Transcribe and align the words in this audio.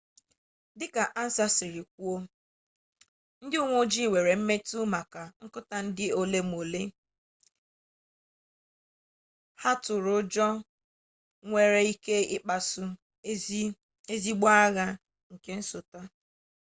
dika 0.79 1.03
ansa 1.21 1.45
si 1.55 1.67
kwuo 1.93 2.17
ndi 3.45 3.55
uwe-ojii 3.63 4.07
nwere 4.09 4.33
mmetu 4.39 4.79
maka 4.95 5.21
nkuta 5.43 5.77
di-elu 5.97 6.15
ole 6.21 6.39
na 6.45 6.53
ole 6.61 6.81
ha 9.61 9.71
turu-ujo 9.83 10.47
nwere-ike 11.47 12.15
ikpasu 12.35 12.83
ezigbo 14.13 14.47
agha 14.63 14.87
nke 15.33 15.51
nsota 15.59 16.01